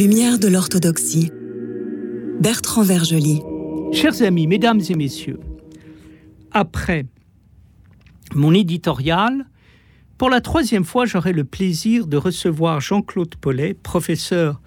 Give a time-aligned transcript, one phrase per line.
[0.00, 1.30] Lumière de l'orthodoxie.
[2.40, 3.42] Bertrand Vergely.
[3.92, 5.40] Chers amis, mesdames et messieurs,
[6.52, 7.06] après
[8.34, 9.49] mon éditorial,
[10.20, 14.60] pour la troisième fois, j'aurai le plaisir de recevoir Jean-Claude Paulet, professeur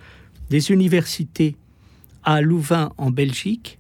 [0.50, 1.56] des universités
[2.24, 3.78] à Louvain en Belgique.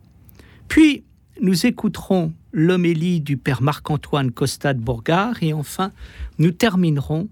[0.67, 1.04] Puis,
[1.41, 5.91] nous écouterons l'homélie du père Marc-Antoine Costa de Bourgard et enfin,
[6.38, 7.28] nous terminerons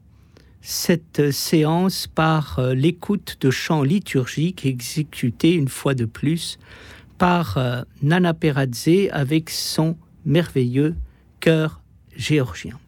[0.64, 6.58] cette séance par euh, l'écoute de chants liturgiques exécutés une fois de plus
[7.20, 10.96] par euh, Nana Peradze avec son merveilleux
[11.42, 11.84] chœur
[12.18, 12.81] géorgien.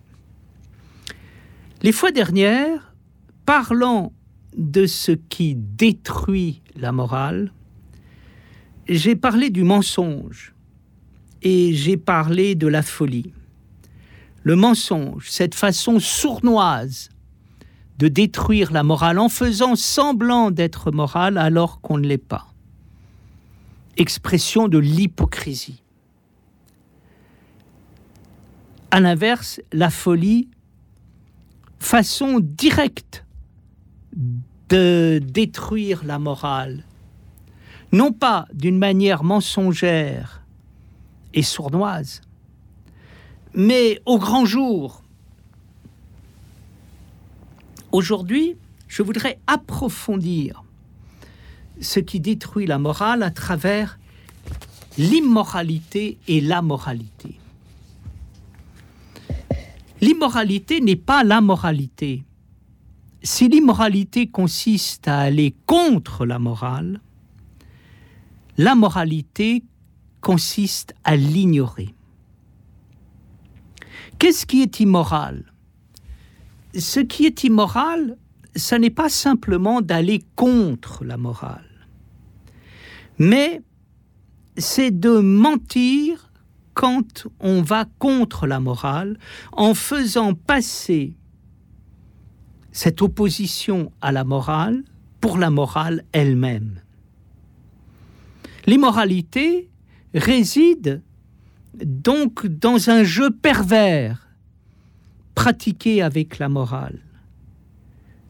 [1.83, 2.95] Les fois dernières,
[3.45, 4.13] parlant
[4.55, 7.51] de ce qui détruit la morale,
[8.87, 10.55] j'ai parlé du mensonge
[11.41, 13.33] et j'ai parlé de la folie.
[14.43, 17.09] Le mensonge, cette façon sournoise
[17.99, 22.47] de détruire la morale en faisant semblant d'être morale alors qu'on ne l'est pas.
[23.97, 25.83] Expression de l'hypocrisie.
[28.89, 30.49] À l'inverse, la folie,
[31.83, 33.25] façon directe
[34.69, 36.83] de détruire la morale,
[37.91, 40.41] non pas d'une manière mensongère
[41.33, 42.21] et sournoise,
[43.53, 45.03] mais au grand jour,
[47.93, 50.63] Aujourd'hui, je voudrais approfondir
[51.79, 53.99] ce qui détruit la morale à travers
[54.97, 57.35] l'immoralité et la moralité.
[60.03, 62.25] L'immoralité n'est pas la moralité.
[63.21, 66.99] Si l'immoralité consiste à aller contre la morale,
[68.57, 69.63] la moralité
[70.19, 71.95] consiste à l'ignorer.
[74.19, 75.53] Qu'est-ce qui est immoral?
[76.77, 78.17] Ce qui est immoral,
[78.57, 81.87] ce n'est pas simplement d'aller contre la morale,
[83.19, 83.61] mais
[84.57, 86.32] c'est de mentir
[86.73, 89.17] quand on va contre la morale
[89.51, 91.13] en faisant passer
[92.71, 94.83] cette opposition à la morale
[95.21, 96.81] pour la morale elle-même.
[98.65, 99.69] L'immoralité
[100.13, 101.01] réside
[101.85, 104.27] donc dans un jeu pervers
[105.35, 106.99] pratiqué avec la morale.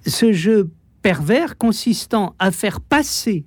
[0.05, 0.71] Ce jeu
[1.01, 3.45] pervers consistant à faire passer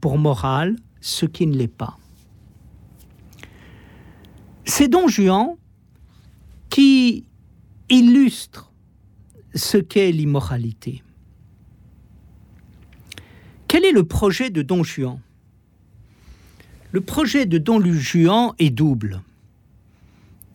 [0.00, 1.98] pour morale ce qui ne l'est pas.
[4.68, 5.56] C'est Don Juan
[6.68, 7.24] qui
[7.88, 8.72] illustre
[9.54, 11.04] ce qu'est l'immoralité.
[13.68, 15.20] Quel est le projet de Don Juan?
[16.90, 19.22] Le projet de Don Juan est double.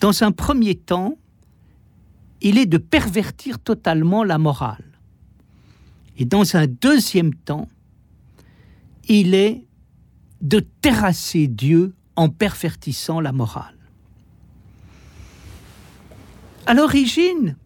[0.00, 1.16] Dans un premier temps,
[2.42, 4.84] il est de pervertir totalement la morale.
[6.18, 7.68] Et dans un deuxième temps,
[9.08, 9.64] il est
[10.42, 13.81] de terrasser Dieu en pervertissant la morale.
[16.64, 17.56] À l'origine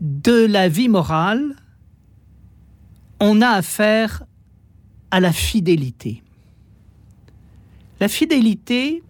[0.00, 1.56] de la vie morale,
[3.18, 4.22] on a affaire
[5.10, 6.22] à la fidélité.
[7.98, 9.02] La fidélité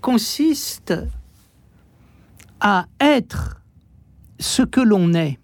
[0.00, 0.94] consiste
[2.58, 3.62] à être
[4.40, 5.38] ce que l'on est,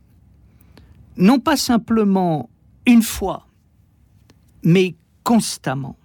[1.16, 2.50] non pas simplement
[2.86, 3.46] une fois,
[4.64, 5.96] mais constamment.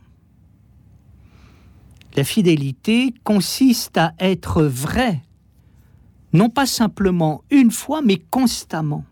[2.16, 5.22] La fidélité consiste à être vrai,
[6.34, 9.06] non pas simplement une fois, mais constamment.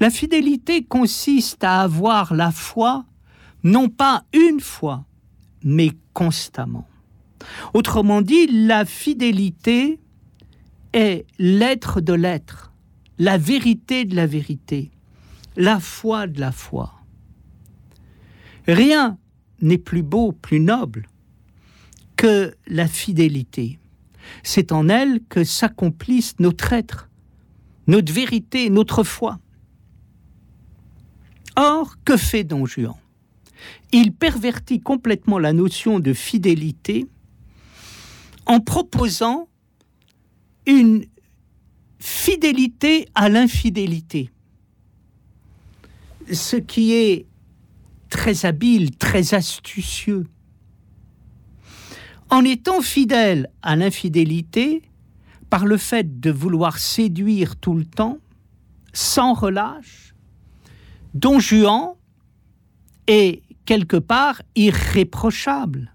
[0.00, 3.04] La fidélité consiste à avoir la foi,
[3.62, 5.04] non pas une fois,
[5.62, 6.86] mais constamment.
[7.72, 10.00] Autrement dit, la fidélité
[10.92, 12.72] est l'être de l'être,
[13.18, 14.90] la vérité de la vérité,
[15.56, 16.92] la foi de la foi.
[18.66, 19.18] Rien
[19.60, 21.08] n'est plus beau, plus noble
[22.16, 23.78] que la fidélité.
[24.42, 27.08] C'est en elle que s'accomplissent notre être,
[27.86, 29.38] notre vérité, notre foi.
[31.56, 32.94] Or, que fait Don Juan?
[33.92, 37.06] Il pervertit complètement la notion de fidélité
[38.46, 39.48] en proposant
[40.66, 41.04] une
[41.98, 44.30] fidélité à l'infidélité.
[46.32, 47.26] Ce qui est
[48.10, 50.26] très habile, très astucieux.
[52.34, 54.82] En étant fidèle à l'infidélité,
[55.50, 58.18] par le fait de vouloir séduire tout le temps,
[58.92, 60.16] sans relâche,
[61.14, 61.92] Don Juan
[63.06, 65.94] est quelque part irréprochable.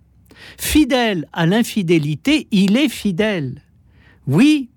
[0.58, 3.62] Fidèle à l'infidélité, il est fidèle.
[4.26, 4.70] Oui,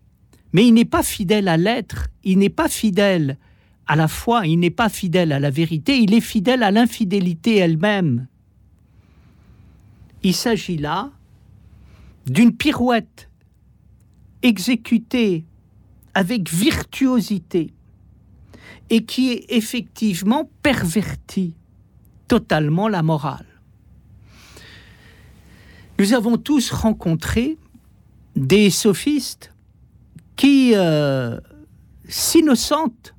[0.53, 3.39] mais il n'est pas fidèle à l'être, il n'est pas fidèle
[3.87, 7.55] à la foi, il n'est pas fidèle à la vérité, il est fidèle à l'infidélité
[7.59, 8.27] elle-même.
[10.25, 11.13] Il s'agit là
[12.27, 13.31] d'une pirouette
[14.43, 15.45] exécutée
[16.15, 17.73] avec virtuosité
[18.91, 21.55] et qui est effectivement pervertie
[22.29, 23.47] totalement la morale.
[25.99, 27.59] Nous avons tous rencontré
[28.35, 29.53] des sophistes
[30.37, 31.39] qui euh,
[32.09, 33.15] s'innocentent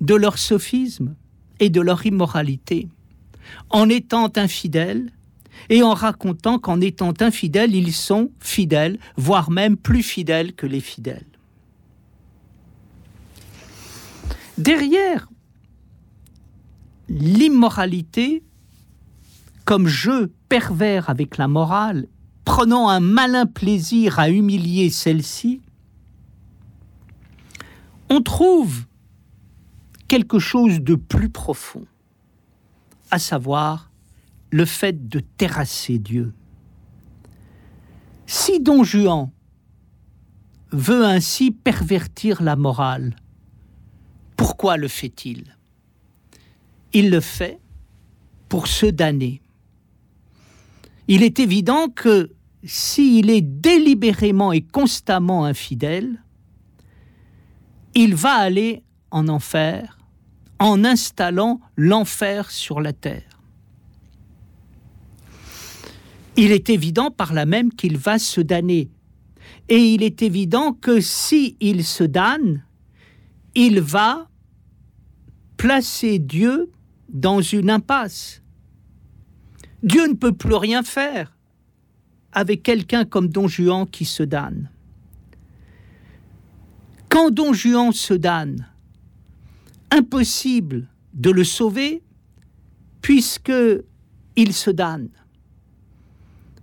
[0.00, 1.14] de leur sophisme
[1.60, 2.88] et de leur immoralité
[3.70, 5.10] en étant infidèles
[5.68, 10.80] et en racontant qu'en étant infidèles, ils sont fidèles, voire même plus fidèles que les
[10.80, 11.26] fidèles.
[14.56, 15.28] Derrière
[17.08, 18.42] l'immoralité,
[19.64, 22.06] comme jeu pervers avec la morale,
[22.44, 25.60] prenant un malin plaisir à humilier celle-ci,
[28.10, 28.84] on trouve
[30.08, 31.84] quelque chose de plus profond,
[33.10, 33.90] à savoir
[34.50, 36.32] le fait de terrasser Dieu.
[38.26, 39.30] Si Don Juan
[40.70, 43.16] veut ainsi pervertir la morale,
[44.36, 45.56] pourquoi le fait-il?
[46.92, 47.58] Il le fait
[48.48, 49.42] pour se damner.
[51.08, 52.30] Il est évident que
[52.64, 56.22] s'il est délibérément et constamment infidèle,
[57.94, 59.98] il va aller en enfer
[60.58, 63.27] en installant l'enfer sur la terre.
[66.40, 68.92] Il est évident par là même qu'il va se damner.
[69.68, 72.62] Et il est évident que si il se damne,
[73.56, 74.30] il va
[75.56, 76.70] placer Dieu
[77.08, 78.40] dans une impasse.
[79.82, 81.36] Dieu ne peut plus rien faire
[82.30, 84.70] avec quelqu'un comme Don Juan qui se damne.
[87.08, 88.68] Quand Don Juan se damne,
[89.90, 92.00] impossible de le sauver
[93.02, 93.52] puisque
[94.36, 95.08] il se damne.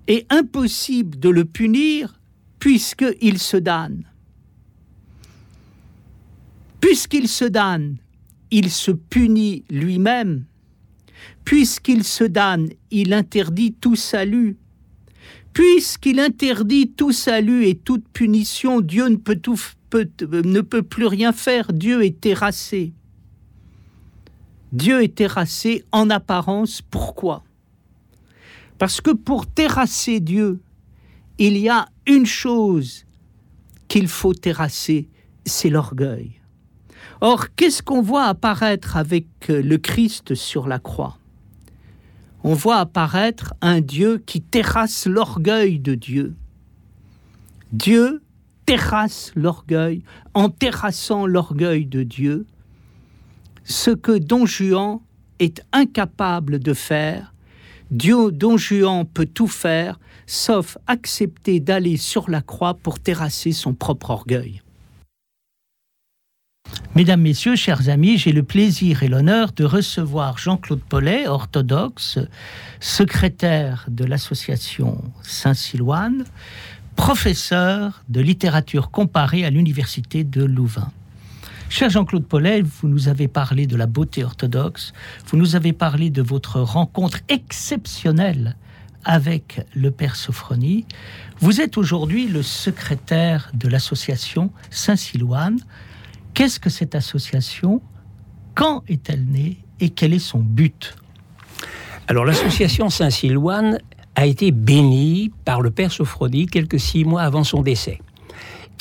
[0.08, 2.20] Et impossible de le punir
[2.60, 4.06] puisqu'il se damne.
[6.80, 7.98] Puisqu'il se damne,
[8.52, 10.46] il se punit lui-même.
[11.44, 14.58] Puisqu'il se damne, il interdit tout salut.
[15.54, 19.40] Puisqu'il interdit tout salut et toute punition, Dieu ne peut,
[20.32, 22.94] ne peut plus rien faire, Dieu est terrassé.
[24.72, 26.82] Dieu est terrassé en apparence.
[26.82, 27.44] Pourquoi?
[28.78, 30.62] Parce que pour terrasser Dieu,
[31.38, 33.06] il y a une chose
[33.88, 35.10] qu'il faut terrasser,
[35.46, 36.42] c'est l'orgueil.
[37.22, 41.18] Or, qu'est-ce qu'on voit apparaître avec le Christ sur la croix?
[42.44, 46.36] On voit apparaître un Dieu qui terrasse l'orgueil de Dieu.
[47.72, 48.22] Dieu
[48.66, 50.04] terrasse l'orgueil.
[50.34, 52.46] En terrassant l'orgueil de Dieu,
[53.64, 55.00] ce que Don Juan
[55.40, 57.34] est incapable de faire,
[57.92, 63.74] Dieu, Don Juan peut tout faire, sauf accepter d'aller sur la croix pour terrasser son
[63.74, 64.62] propre orgueil.
[66.96, 72.20] Mesdames, Messieurs, chers amis, j'ai le plaisir et l'honneur de recevoir Jean-Claude Paulet, orthodoxe,
[72.80, 76.24] secrétaire de l'association Saint-Silouane,
[76.96, 80.92] professeur de littérature comparée à l'Université de Louvain.
[81.70, 84.94] Cher Jean-Claude Paulet, vous nous avez parlé de la beauté orthodoxe,
[85.28, 88.56] vous nous avez parlé de votre rencontre exceptionnelle
[89.04, 90.86] avec le Père Sophronie.
[91.40, 95.60] Vous êtes aujourd'hui le secrétaire de l'association Saint-Silouane.
[96.34, 97.82] Qu'est-ce que cette association?
[98.54, 100.96] Quand est-elle née et quel est son but?
[102.08, 103.80] Alors l'association Saint-Silouane
[104.16, 108.00] a été bénie par le Père Sophronie quelques six mois avant son décès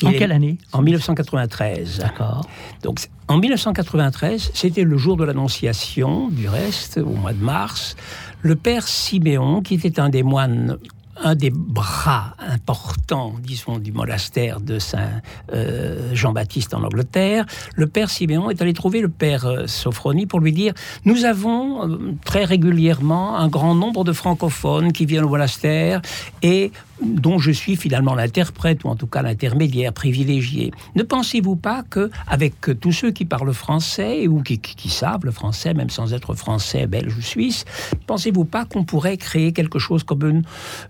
[0.03, 1.99] en quelle année En 1993.
[1.99, 2.47] D'accord.
[2.83, 7.95] Donc, en 1993, c'était le jour de l'Annonciation, du reste, au mois de mars.
[8.41, 10.77] Le père Siméon, qui était un des moines
[11.17, 15.21] un des bras importants, disons, du monastère de Saint
[15.53, 20.39] euh, Jean-Baptiste en Angleterre, le père Siméon est allé trouver le père euh, Sophronie pour
[20.39, 20.73] lui dire
[21.05, 26.01] Nous avons euh, très régulièrement un grand nombre de francophones qui viennent au monastère
[26.41, 26.71] et
[27.01, 30.71] dont je suis finalement l'interprète ou en tout cas l'intermédiaire privilégié.
[30.95, 35.73] Ne pensez-vous pas que avec tous ceux qui parlent français ou qui, savent le français,
[35.73, 37.65] même sans être français, belge ou suisse,
[38.07, 40.43] pensez-vous pas qu'on pourrait créer quelque chose comme une,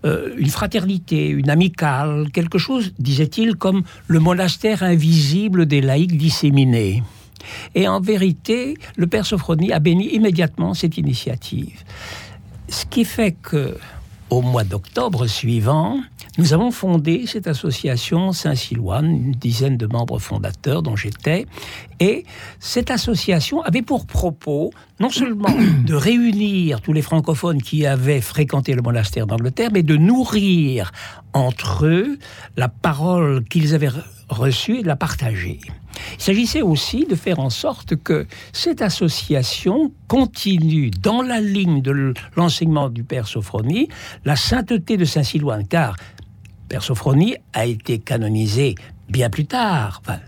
[0.04, 7.02] euh, une fraternité, une amicale, quelque chose, disait-il, comme le monastère invisible des laïcs disséminés?
[7.74, 11.84] Et en vérité, le père Sophrony a béni immédiatement cette initiative.
[12.68, 13.76] Ce qui fait que,
[14.30, 16.00] au mois d'octobre suivant,
[16.38, 21.46] nous avons fondé cette association Saint-Silouane, une dizaine de membres fondateurs dont j'étais,
[22.00, 22.24] et
[22.58, 25.54] cette association avait pour propos non seulement
[25.84, 30.92] de réunir tous les francophones qui avaient fréquenté le monastère d'Angleterre, mais de nourrir
[31.32, 32.18] entre eux
[32.56, 33.90] la parole qu'ils avaient
[34.28, 35.60] reçue et de la partager.
[36.18, 42.14] Il s'agissait aussi de faire en sorte que cette association continue dans la ligne de
[42.36, 43.88] l'enseignement du Père Sophronie
[44.24, 45.96] la sainteté de Saint-Silouane, car
[46.68, 48.74] Père Sophronie a été canonisé
[49.08, 50.18] bien plus tard, enfin,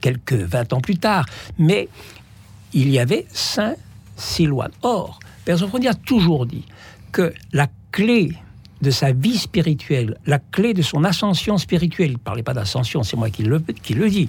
[0.00, 1.26] quelques 20 ans plus tard,
[1.58, 1.88] mais
[2.72, 3.74] il y avait Saint
[4.16, 4.72] Silouane.
[4.82, 6.64] Or, Père Sophronie a toujours dit
[7.12, 8.32] que la clé
[8.84, 13.02] de sa vie spirituelle, la clé de son ascension spirituelle, il ne parlait pas d'ascension,
[13.02, 14.26] c'est moi qui le, qui le dis,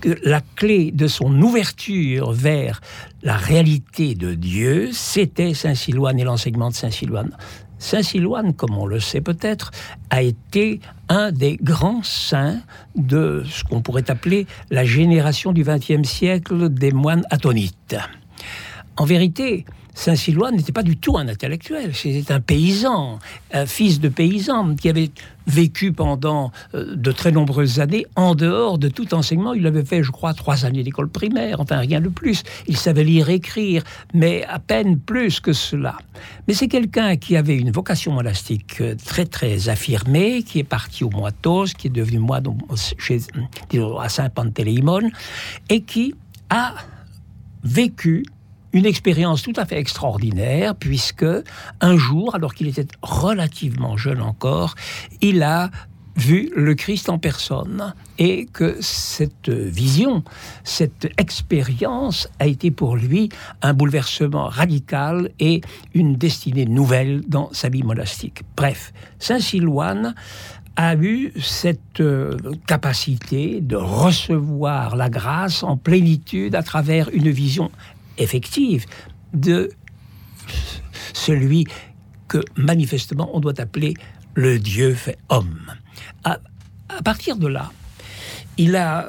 [0.00, 2.80] que la clé de son ouverture vers
[3.22, 7.36] la réalité de Dieu, c'était Saint Silouane et l'enseignement de Saint Silouane.
[7.78, 9.70] Saint-Silouane, comme on le sait peut-être,
[10.10, 12.60] a été un des grands saints
[12.94, 17.96] de ce qu'on pourrait appeler la génération du XXe siècle des moines atonites.
[18.96, 23.18] En vérité, Saint-Silouane n'était pas du tout un intellectuel, c'était un paysan,
[23.52, 25.10] un fils de paysan qui avait
[25.46, 29.54] vécu pendant euh, de très nombreuses années en dehors de tout enseignement.
[29.54, 32.42] Il avait fait, je crois, trois années d'école primaire, enfin rien de plus.
[32.68, 35.96] Il savait lire, écrire, mais à peine plus que cela.
[36.46, 41.04] Mais c'est quelqu'un qui avait une vocation monastique euh, très très affirmée, qui est parti
[41.04, 42.46] au Moitos, qui est devenu moine
[44.00, 45.10] à Saint-Pantéléimon,
[45.70, 46.14] et qui
[46.50, 46.74] a
[47.64, 48.24] vécu
[48.76, 51.24] une expérience tout à fait extraordinaire, puisque
[51.80, 54.74] un jour, alors qu'il était relativement jeune encore,
[55.22, 55.70] il a
[56.14, 60.22] vu le Christ en personne et que cette vision,
[60.62, 63.30] cette expérience a été pour lui
[63.62, 65.62] un bouleversement radical et
[65.94, 68.42] une destinée nouvelle dans sa vie monastique.
[68.56, 70.14] Bref, Saint Silouane
[70.76, 77.70] a eu cette euh, capacité de recevoir la grâce en plénitude à travers une vision
[78.18, 78.86] effective
[79.32, 79.70] de
[81.12, 81.66] celui
[82.28, 83.94] que manifestement on doit appeler
[84.34, 85.72] le Dieu fait homme.
[86.24, 86.38] À,
[87.04, 87.72] partir de là,
[88.58, 89.08] il a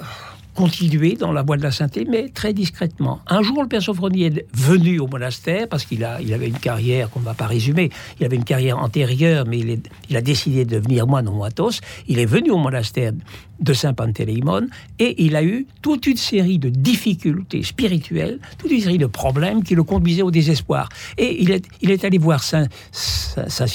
[0.58, 3.20] continué dans la voie de la sainteté, mais très discrètement.
[3.28, 7.12] Un jour, le père Sophrony est venu au monastère, parce qu'il il avait une carrière
[7.12, 10.80] qu'on ne va pas résumer, il avait une carrière antérieure, mais il, a décidé de
[10.80, 11.80] devenir moine au Moitos.
[12.08, 13.14] Il est venu au monastère
[13.60, 18.98] de Saint-Pantéléimon, et il a eu toute une série de difficultés spirituelles, toute une série
[18.98, 20.90] de problèmes qui le conduisaient au désespoir.
[21.20, 23.68] Et il est, il est allé voir Saint, Saint, Saint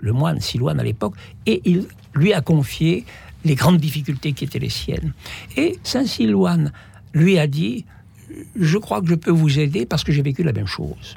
[0.00, 1.14] le moine Silouane à l'époque,
[1.46, 3.06] et il lui a confié
[3.44, 5.12] les grandes difficultés qui étaient les siennes.
[5.56, 6.72] Et Saint Silouane
[7.14, 7.84] lui a dit,
[8.56, 11.16] je crois que je peux vous aider parce que j'ai vécu la même chose.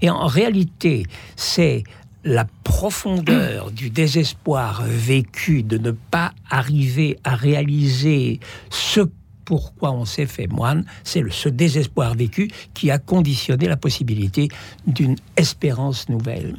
[0.00, 1.04] Et en réalité,
[1.36, 1.84] c'est
[2.24, 9.08] la profondeur du désespoir vécu de ne pas arriver à réaliser ce
[9.44, 14.48] pourquoi on s'est fait moine, c'est ce désespoir vécu qui a conditionné la possibilité
[14.86, 16.54] d'une espérance nouvelle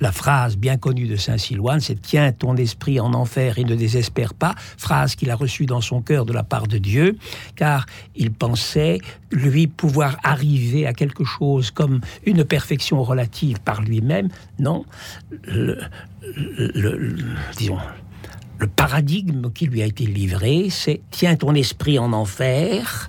[0.00, 3.74] la phrase bien connue de Saint Silouane, c'est Tiens ton esprit en enfer et ne
[3.74, 7.18] désespère pas, phrase qu'il a reçue dans son cœur de la part de Dieu,
[7.56, 8.98] car il pensait,
[9.30, 14.28] lui, pouvoir arriver à quelque chose comme une perfection relative par lui-même.
[14.58, 14.84] Non,
[15.44, 15.78] le,
[17.56, 17.78] disons,
[18.58, 23.08] le paradigme qui lui a été livré, c'est Tiens ton esprit en enfer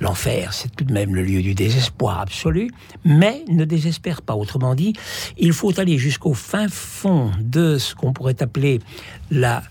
[0.00, 2.70] L'enfer, c'est tout de même le lieu du désespoir absolu,
[3.04, 4.34] mais ne désespère pas.
[4.34, 4.92] Autrement dit,
[5.38, 8.80] il faut aller jusqu'au fin fond de ce qu'on pourrait appeler
[9.30, 9.62] la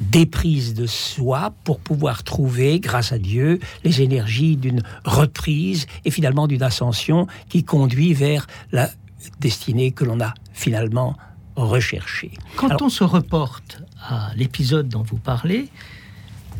[0.00, 6.48] déprise de soi pour pouvoir trouver, grâce à Dieu, les énergies d'une reprise et finalement
[6.48, 8.90] d'une ascension qui conduit vers la
[9.38, 11.16] destinée que l'on a finalement
[11.54, 12.32] recherchée.
[12.56, 15.68] Quand on se reporte à l'épisode dont vous parlez,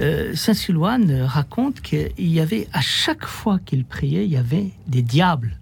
[0.03, 4.71] euh, Saint Silouane raconte qu'il y avait à chaque fois qu'il priait, il y avait
[4.89, 5.59] des diables,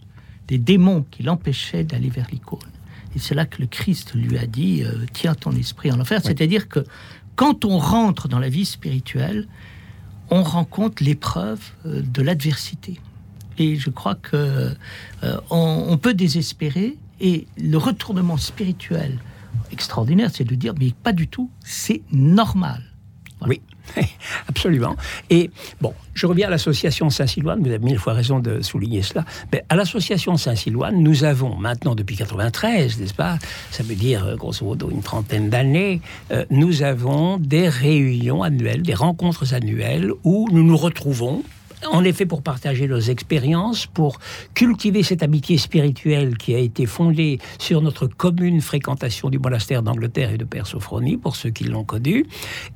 [0.49, 2.59] des démons qui l'empêchaient d'aller vers l'icône.
[3.15, 6.21] Et c'est là que le Christ lui a dit euh, tiens ton esprit en enfer.
[6.25, 6.85] C'est-à-dire que
[7.37, 9.47] quand on rentre dans la vie spirituelle,
[10.31, 13.01] on rencontre l'épreuve euh, de l'adversité.
[13.59, 14.75] Et je crois que
[15.51, 16.97] on, peut désespérer.
[17.21, 19.19] Et le retournement spirituel
[19.71, 22.83] extraordinaire, c'est de dire mais pas du tout, c'est normal.
[23.47, 23.61] Oui.
[24.49, 24.97] Absolument.
[25.31, 29.25] Et bon, je reviens à l'association Saint-Silouane, vous avez mille fois raison de souligner cela.
[29.53, 33.39] Mais à l'association Saint-Silouane, nous avons maintenant depuis 93, n'est-ce pas
[33.71, 36.01] Ça veut dire euh, grosso modo une trentaine d'années,
[36.33, 41.43] euh, nous avons des réunions annuelles, des rencontres annuelles où nous nous retrouvons
[41.91, 44.19] en effet pour partager leurs expériences, pour
[44.55, 50.33] cultiver cette amitié spirituelle qui a été fondée sur notre commune fréquentation du monastère d'Angleterre
[50.33, 52.27] et de Père Sophronie, pour ceux qui l'ont connu.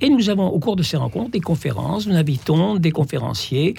[0.01, 3.75] Et nous avons, au cours de ces rencontres, des conférences, nous invitons des conférenciers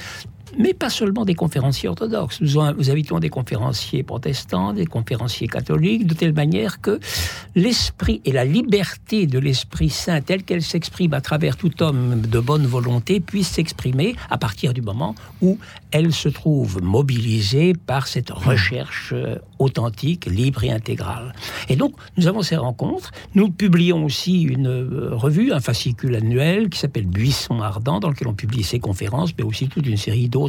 [0.58, 2.42] mais pas seulement des conférenciers orthodoxes.
[2.42, 7.00] Nous, invitons des conférenciers protestants, des conférenciers catholiques, de telle manière que
[7.56, 12.40] l'esprit et la liberté de l'Esprit Saint, telle qu'elle s'exprime à travers tout homme de
[12.40, 15.58] bonne volonté, puisse s'exprimer à partir du moment où
[15.92, 21.34] elle se trouve mobilisée par cette recherche euh, authentique, libre et intégrale.
[21.70, 23.12] Et donc, nous avons ces rencontres.
[23.34, 28.28] Nous publions aussi une euh, revue, un fascicule annuel qui s'appelle Buisson Ardent, dans lequel
[28.28, 30.45] on publie ces conférences, mais aussi toute une série d'autres,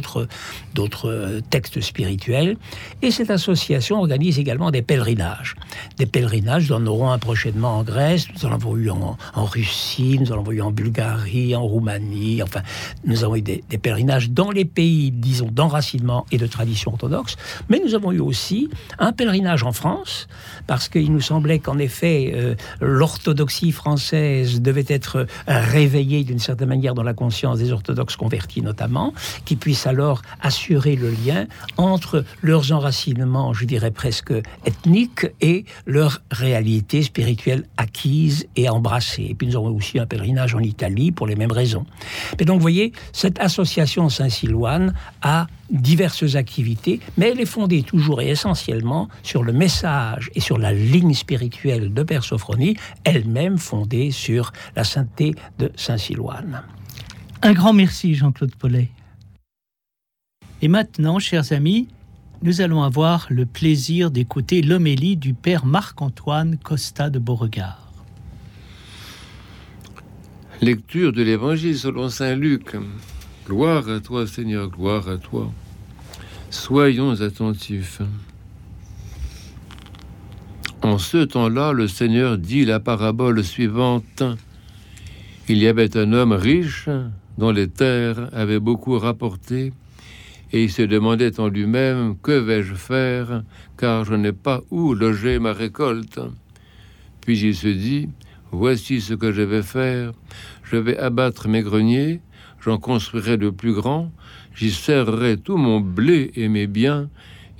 [0.73, 2.57] d'autres euh, textes spirituels.
[3.01, 5.55] Et cette association organise également des pèlerinages.
[5.97, 10.17] Des pèlerinages, nous en aurons un prochainement en Grèce, nous en avons eu en, Russie,
[10.19, 12.61] nous en avons eu en Bulgarie, en Roumanie, enfin,
[13.05, 17.35] nous avons eu des, pèlerinages dans les pays, disons, d'enracinement et de tradition orthodoxe,
[17.69, 20.27] mais nous avons eu aussi un pèlerinage en France,
[20.65, 26.93] parce qu'il nous semblait qu'en effet, euh, l'orthodoxie française devait être réveillée d'une certaine manière
[26.93, 29.13] dans la conscience des orthodoxes convertis notamment,
[29.45, 31.45] qui puissent alors assurer le lien
[31.77, 34.33] entre leurs enracinements, je dirais presque
[34.65, 39.27] ethniques, et leur réalité spirituelle acquise et embrassée.
[39.29, 41.85] Et puis nous aurons aussi un pèlerinage en Italie pour les mêmes raisons.
[42.39, 48.21] Mais donc vous voyez, cette association Saint-Silouane a diverses activités, mais elle est fondée toujours
[48.21, 54.11] et essentiellement sur le message et sur la ligne spirituelle de Père Sophronie, elle-même fondée
[54.11, 56.63] sur la sainteté de Saint-Silouane.
[57.41, 58.89] Un grand merci, Jean-Claude Paulet.
[60.63, 61.87] Et maintenant, chers amis,
[62.41, 67.91] nous allons avoir le plaisir d'écouter l'homélie du Père Marc-Antoine Costa de Beauregard.
[70.61, 72.75] Lecture de l'Évangile selon Saint Luc.
[73.45, 75.51] Gloire à toi Seigneur, gloire à toi.
[76.49, 78.01] Soyons attentifs.
[80.81, 84.23] En ce temps-là, le Seigneur dit la parabole suivante.
[85.47, 86.89] Il y avait un homme riche
[87.37, 89.71] dont les terres avaient beaucoup rapporté
[90.51, 93.43] et il se demandait en lui-même Que vais-je faire
[93.77, 96.19] car je n'ai pas où loger ma récolte
[97.21, 98.09] Puis il se dit
[98.51, 100.13] Voici ce que je vais faire
[100.69, 102.19] je vais abattre mes greniers,
[102.59, 104.11] j'en construirai de plus grands,
[104.53, 107.09] j'y serrerai tout mon blé et mes biens,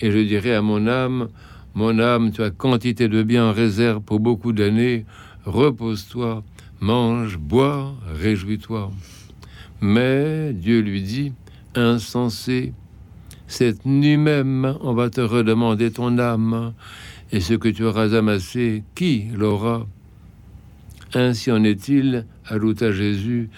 [0.01, 1.29] et je dirai à mon âme
[1.73, 5.05] Mon âme, tu as quantité de biens en réserve pour beaucoup d'années,
[5.45, 6.43] repose-toi,
[6.79, 8.91] mange, bois, réjouis-toi.
[9.79, 11.33] Mais Dieu lui dit
[11.77, 12.73] insensé.
[13.47, 16.73] Cette nuit même, on va te redemander ton âme,
[17.31, 19.87] et ce que tu auras amassé, qui l'aura?
[21.13, 23.49] Ainsi en est-il, ajouta Jésus,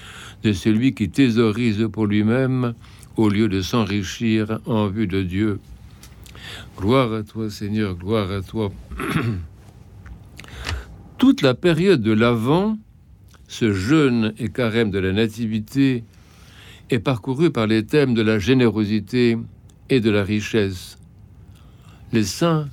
[0.43, 2.73] de celui qui thésaurise pour lui-même
[3.17, 5.59] au lieu de s'enrichir en vue de Dieu.
[6.77, 8.71] Gloire à toi Seigneur, gloire à toi.
[11.17, 12.77] Toute la période de l'Avent,
[13.47, 16.03] ce jeûne et carême de la Nativité,
[16.89, 19.37] est parcouru par les thèmes de la générosité
[19.89, 20.97] et de la richesse.
[22.11, 22.67] Les saints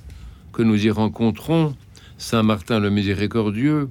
[0.53, 1.75] que nous y rencontrons,
[2.19, 3.89] Saint Martin le Miséricordieux,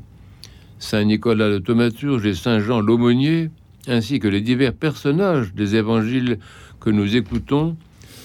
[0.80, 3.50] Saint Nicolas le Thaumaturge et Saint Jean l'Aumônier,
[3.88, 6.40] ainsi que les divers personnages des évangiles
[6.80, 7.78] que nous écoutons,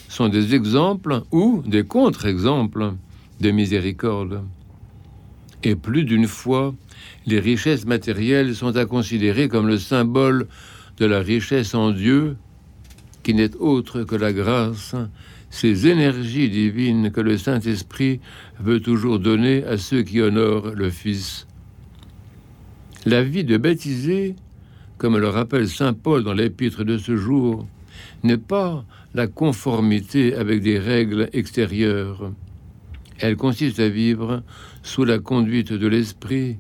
[0.09, 2.95] sont des exemples ou des contre-exemples
[3.41, 4.43] de miséricorde.
[5.63, 6.75] Et plus d'une fois,
[7.27, 10.47] les richesses matérielles sont à considérer comme le symbole
[11.01, 12.37] de la richesse en Dieu,
[13.23, 14.95] qui n'est autre que la grâce,
[15.49, 18.21] ces énergies divines que le Saint-Esprit
[18.61, 21.47] veut toujours donner à ceux qui honorent le Fils.
[23.07, 24.37] La vie de baptisé,
[24.99, 27.67] comme le rappelle Saint Paul dans l'épître de ce jour,
[28.23, 28.85] n'est pas
[29.15, 32.31] la conformité avec des règles extérieures.
[33.19, 34.43] Elle consiste à vivre
[34.83, 36.59] sous la conduite de l'Esprit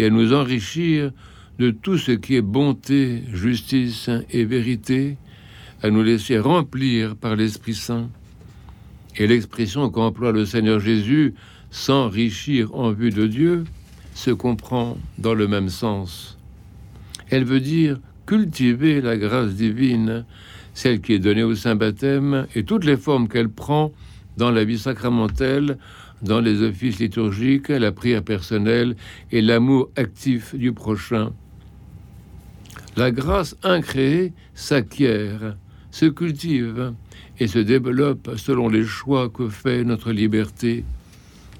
[0.00, 1.12] et à nous enrichir
[1.58, 5.16] de tout ce qui est bonté, justice et vérité,
[5.82, 8.08] à nous laisser remplir par l'Esprit Saint.
[9.16, 11.34] Et l'expression qu'emploie le Seigneur Jésus,
[11.70, 13.64] s'enrichir en vue de Dieu,
[14.14, 16.38] se comprend dans le même sens.
[17.30, 20.24] Elle veut dire cultiver la grâce divine,
[20.74, 23.92] celle qui est donnée au Saint Baptême et toutes les formes qu'elle prend
[24.36, 25.78] dans la vie sacramentelle,
[26.22, 28.96] dans les offices liturgiques, la prière personnelle
[29.32, 31.32] et l'amour actif du prochain.
[32.98, 35.56] La grâce incréée s'acquiert,
[35.92, 36.94] se cultive
[37.38, 40.84] et se développe selon les choix que fait notre liberté.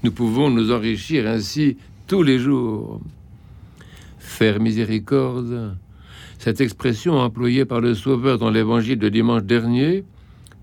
[0.02, 1.76] Nous pouvons nous enrichir ainsi
[2.08, 3.00] tous les jours.
[4.18, 5.76] Faire miséricorde,
[6.40, 10.02] Cette expression employée par le Sauveur dans l'évangile de dimanche dernier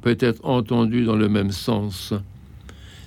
[0.02, 2.14] peut être entendue dans le même sens.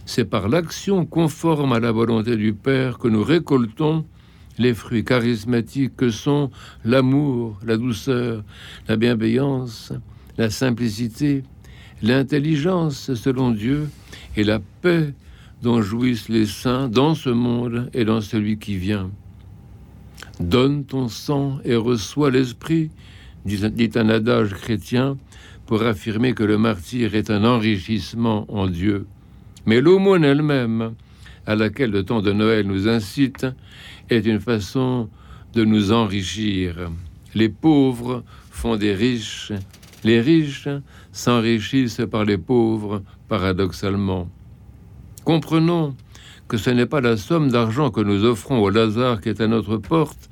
[0.07, 4.07] C'est par l'action conforme à la volonté du Père que nous récoltons
[4.59, 6.51] les fruits charismatiques que sont
[6.85, 8.43] l'amour, la douceur,
[8.89, 9.93] la bienveillance,
[10.37, 11.45] la simplicité,
[12.03, 13.89] l'intelligence selon Dieu
[14.37, 15.15] et la paix
[15.63, 19.11] dont jouissent les saints dans ce monde et dans celui qui vient.
[20.41, 22.91] Donne ton sang et reçois l'esprit,
[23.45, 25.17] dit un adage chrétien
[25.67, 29.07] pour affirmer que le martyr est un enrichissement en Dieu.
[29.67, 30.95] Mais l'aumône elle-même,
[31.47, 33.47] à laquelle le temps de Noël nous incite,
[34.11, 35.09] est une façon
[35.55, 36.91] de nous enrichir.
[37.35, 39.53] Les pauvres font des riches,
[40.05, 40.69] les riches
[41.13, 44.29] s'enrichissent par les pauvres, paradoxalement.
[45.25, 45.95] Comprenons
[46.49, 49.47] que ce n'est pas la somme d'argent que nous offrons au Lazare qui est à
[49.47, 50.31] notre porte,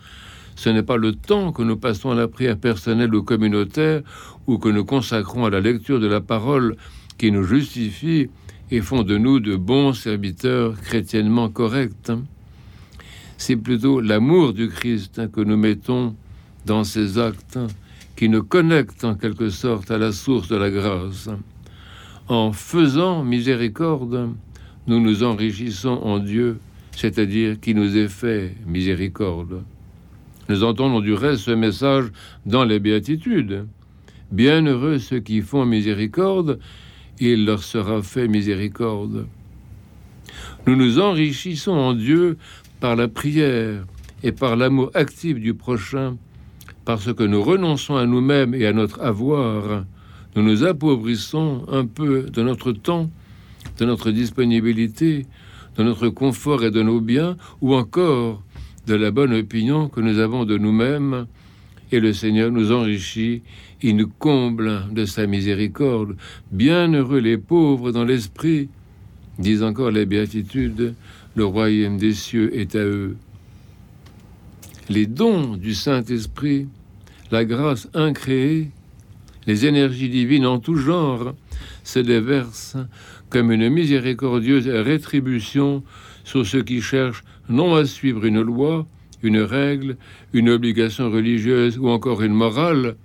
[0.54, 4.00] ce n'est pas le temps que nous passons à la prière personnelle ou communautaire
[4.46, 6.76] ou que nous consacrons à la lecture de la parole
[7.18, 8.30] qui nous justifie
[8.70, 12.10] et font de nous de bons serviteurs chrétiennement corrects.
[13.38, 16.14] C'est plutôt l'amour du Christ que nous mettons
[16.64, 17.58] dans ces actes
[18.16, 21.28] qui nous connectent en quelque sorte à la source de la grâce.
[22.28, 24.30] En faisant miséricorde,
[24.86, 26.58] nous nous enrichissons en Dieu,
[26.92, 29.62] c'est-à-dire qui nous est fait miséricorde.
[30.48, 32.06] Nous entendons du reste ce message
[32.46, 33.66] dans les béatitudes.
[34.32, 36.58] Bienheureux ceux qui font miséricorde,
[37.20, 39.26] il leur sera fait miséricorde.
[40.66, 42.38] Nous nous enrichissons en Dieu
[42.80, 43.84] par la prière
[44.22, 46.16] et par l'amour actif du prochain,
[46.84, 49.84] parce que nous renonçons à nous-mêmes et à notre avoir,
[50.34, 53.10] nous nous appauvrissons un peu de notre temps
[53.78, 55.26] de notre disponibilité,
[55.76, 58.42] de notre confort et de nos biens, ou encore
[58.86, 61.26] de la bonne opinion que nous avons de nous-mêmes,
[61.92, 63.42] et le Seigneur nous enrichit,
[63.82, 66.16] il nous comble de sa miséricorde.
[66.50, 68.68] Bienheureux les pauvres dans l'esprit,
[69.38, 70.94] disent encore les béatitudes,
[71.36, 73.16] le royaume des cieux est à eux.
[74.88, 76.66] Les dons du Saint-Esprit,
[77.30, 78.70] la grâce incréée,
[79.46, 81.34] les énergies divines en tout genre
[81.84, 82.78] se déversent
[83.28, 85.82] comme une miséricordieuse rétribution
[86.24, 88.86] sur ceux qui cherchent non à suivre une loi,
[89.22, 89.98] une règle,
[90.32, 92.96] une obligation religieuse ou encore une morale,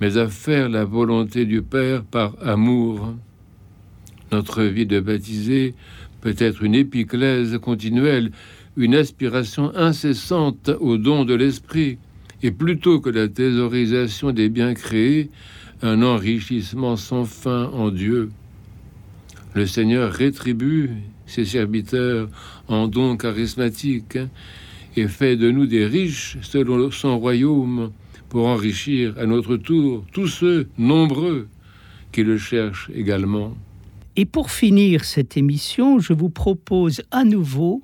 [0.00, 3.14] mais à faire la volonté du Père par amour.
[4.32, 5.74] Notre vie de baptisé
[6.20, 8.30] peut être une épiclèse continuelle,
[8.76, 11.98] une aspiration incessante au don de l'Esprit,
[12.42, 15.30] et plutôt que la thésaurisation des biens créés,
[15.82, 18.30] un enrichissement sans fin en Dieu.
[19.54, 20.90] Le Seigneur rétribue
[21.26, 22.28] ses serviteurs
[22.68, 24.18] en dons charismatiques
[24.96, 27.92] et fait de nous des riches selon son royaume
[28.28, 31.48] pour enrichir à notre tour tous ceux nombreux
[32.12, 33.56] qui le cherchent également.
[34.16, 37.82] Et pour finir cette émission, je vous propose à nouveau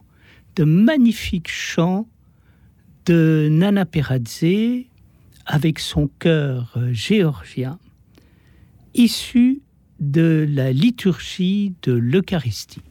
[0.57, 2.09] de magnifiques chants
[3.07, 4.85] de Nana Peradze
[5.47, 7.79] avec son chœur géorgien,
[8.95, 9.61] issu
[10.01, 12.83] de la liturgie de l'Eucharistie.